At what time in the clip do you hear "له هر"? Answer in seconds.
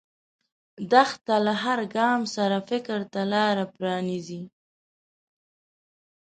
1.45-1.79